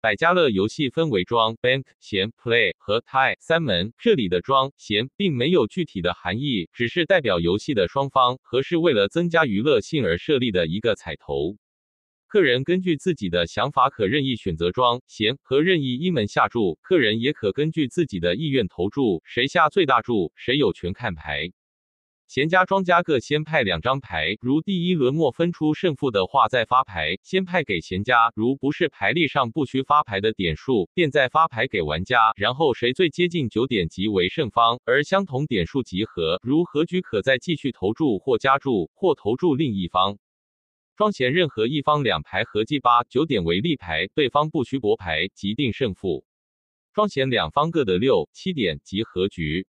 [0.00, 11.56] 百家乐游戏分为庄 Bank、闲 Play 和 tie 三门，这里的庄闲并没有具体的含义，只是代表游戏的双方和是为了增加娱乐性而设立的一个彩头。
[12.28, 21.50] 客人根据自己的想法可任意选择庄闲和任意一门下注，客人也可根据自己的意愿投注，谁下最大注，谁有权看牌。
[22.28, 36.38] 闲家庄家各先派两张牌，如第一轮末分出胜负的话再发牌，先派给闲家；如不是牌力上不需发牌的点数，便再发牌给玩家，然后谁最接近九点即为胜方，而相同点数集合。
[36.42, 40.18] 如和局可再继续投注或加注，或投注另一方。
[40.98, 46.26] 庄闲任何一方两牌合计八九点为立牌，对方不需博牌即定胜负。
[46.92, 49.66] 庄闲两方各得六七点即和局。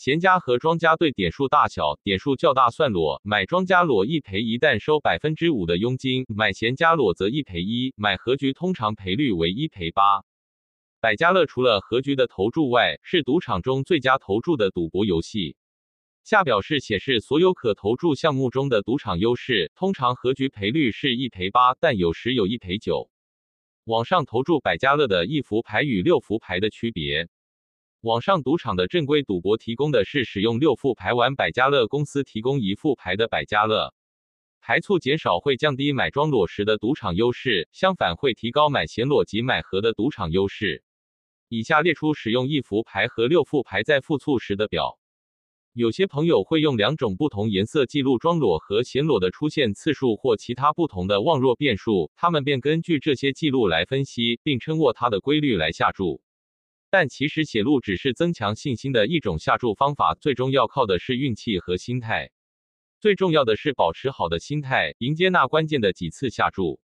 [0.00, 10.24] 闲家和庄家对点数大小，点数较大算裸，买庄家裸一赔一，但收百分之五的佣金；买闲家裸则一赔一，买和局通常赔率为一赔八。
[11.02, 15.54] 百家乐除了和局的投注外，是赌场中最佳投注的赌博游戏。
[16.24, 23.10] 下表是显示所有可投注项目中的赌场优势，通常和局赔率是一赔八，但有时有一赔九。
[23.84, 27.28] 网上投注百家乐的一副牌与六副牌的区别。
[28.02, 33.92] 网上赌场的正规赌博提供的是使用六副牌玩百家乐公司提供一副牌的百家乐，
[34.62, 40.82] 牌促减少会降低买庄裸时的赌场优势，相反会提高买闲裸及买和的赌场优势。
[41.50, 44.98] 以下列出使用一副牌和六副牌在复促时的表。
[45.74, 56.22] 有些朋友会用两种不同颜色记录庄裸和闲裸的出现次数或其他不同的望弱变数，他们便根据这些记录来分析，并称握它的规律来下注。
[56.90, 62.30] 但其实写路只是增强信心的一种下注方法，最终要靠的是运气和心态。
[62.98, 66.80] 最重要的是保持好的心态，迎接那关键的几次下注。